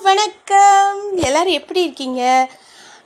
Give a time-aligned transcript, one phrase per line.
[0.00, 1.16] வணக்கம்.
[1.16, 2.48] எல்லாரும் எப்படி இருக்கீங்க?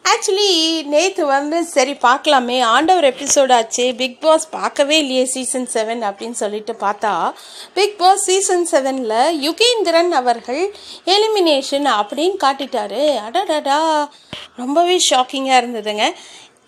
[0.04, 2.62] ஆக்சுவலி நேற்று வந்து சரி பார்க்கலாமே.
[2.62, 3.94] ஆண்டவர் எபிசோட் ஆச்சு.
[3.97, 7.33] பிக் பாஸ் பார்க்கவே இல்லையே சீசன் செவன் அப்படின்னு சொல்லிட்டு பார்த்தா
[7.75, 13.18] பிக் பாஸ் சீசன் செவனில் யுகேந்திரன் அவர்கள் எலிமினேஷன் அப்படின்னு காட்டிட்டாரு.
[13.30, 14.09] அடடடா.
[14.57, 16.12] ரொம்பவே ஷாக்கிங்காக இருந்ததுங்க.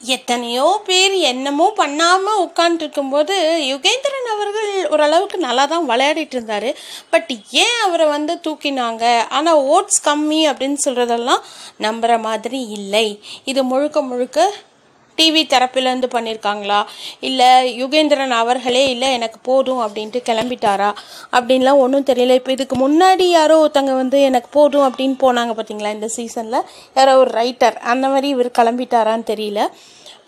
[0.01, 3.35] எத்தனையோ பேர் என்னமோ பண்ணாமல் உட்காந்துருக்கும்போது
[3.71, 6.77] யுகேந்திரன் அவர்கள் ஓரளவுக்கு நல்லா தான் விளையாடிட்டு இருந்தார்.
[7.11, 9.05] பட் ஏன் அவரை வந்து தூக்கினாங்க?
[9.29, 11.43] ஆனால் ஓட்ஸ் கம்மி அப்படின்னு சொல்கிறதெல்லாம்
[11.81, 13.21] நம்புகிற மாதிரி இல்லை.
[13.45, 14.53] இது முழுக்க முழுக்க
[15.19, 16.81] டிவி தரப்பிலேருந்து பண்ணியிருக்காங்களா
[17.29, 17.51] இல்லை
[17.83, 20.91] யுகேந்திரன் அவர்களே இல்லை எனக்கு போதும் அப்படின்ட்டு கிளம்பிட்டாரா?
[21.37, 22.39] அப்படின்லாம் ஒன்றும் தெரியல.
[22.41, 26.67] இப்போ இதுக்கு முன்னாடி யாரோ ஒருத்தங்க வந்து எனக்கு போதும் அப்படின்னு போனாங்க பார்த்தீங்களா இந்த சீசனில்
[26.99, 29.63] யாரோ ஒரு ரைட்டர் அந்த மாதிரி இவர் கிளம்பிட்டாரான்னு தெரியல.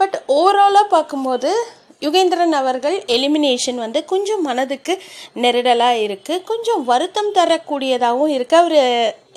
[0.02, 1.50] பட் ஓவராலாக பார்க்கும்போது
[2.04, 4.94] யுகேந்திரன் அவர்கள் எலிமினேஷன் வந்து கொஞ்சம் மனதுக்கு
[5.42, 8.78] நெருடலாக இருக்குது கொஞ்சம் வருத்தம் தரக்கூடியதாகவும் இருக்குது அவர்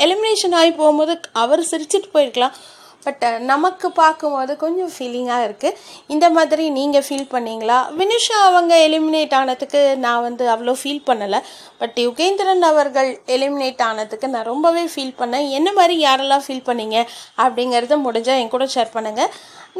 [0.06, 2.56] எலிமினேஷன் ஆகி போகும்போது அவர் சிரிச்சிட்டு போயிருக்கலாம்.
[3.06, 5.78] பட் uh, நமக்கு பார்க்கும்போது கொஞ்சம் ஃபீலிங்காக இருக்குது
[6.14, 7.80] இந்த மாதிரி நீங்கள் ஃபீல் பண்ணீங்களா?
[8.00, 11.42] வினிஷா அவங்க எலிமினேட் ஆனதுக்கு நான் வந்து அவ்வளோ ஃபீல் பண்ணலை.
[11.82, 15.50] பட் யுகேந்திரன் அவர்கள் எலிமினேட் ஆனதுக்கு நான் ரொம்பவே ஃபீல் பண்ணேன்.
[15.58, 17.00] என்ன மாதிரி யாரெல்லாம் ஃபீல் பண்ணீங்க?
[17.46, 19.32] அப்படிங்கிறத முடிஞ்சால் என் கூட ஷேர் பண்ணுங்கள்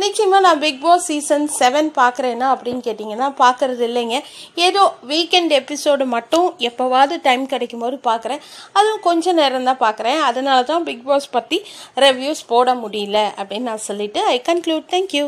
[0.02, 4.18] நிச்சயமாக நான் பிக் பாஸ் சீசன் செவன் பார்க்குறேன்னா அப்படின்னு கேட்டிங்கன்னா பார்க்குறது இல்லைங்க.
[4.68, 8.42] ஏதோ வீக்கெண்ட் எபிசோடு மட்டும் எப்போவாவது டைம் கிடைக்கும் போது பார்க்குறேன்.
[8.78, 10.20] அதுவும் கொஞ்சம் நேரம் தான் பார்க்குறேன்.
[10.30, 11.60] அதனால தான் பிக் பாஸ் பற்றி
[12.06, 13.13] ரிவ்யூஸ் போட முடியல.
[13.14, 15.26] இல்லை அப்படின்னு நான் சொல்லிவிட்டு ஐ கன்க்ளூட் தேங்க்யூ